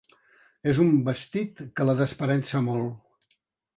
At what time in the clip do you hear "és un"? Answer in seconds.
0.73-0.87